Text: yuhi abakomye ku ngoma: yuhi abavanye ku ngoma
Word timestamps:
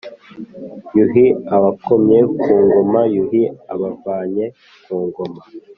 yuhi 0.97 1.25
abakomye 1.55 2.19
ku 2.41 2.51
ngoma: 2.63 3.01
yuhi 3.13 3.43
abavanye 3.73 4.45
ku 4.83 4.93
ngoma 5.05 5.41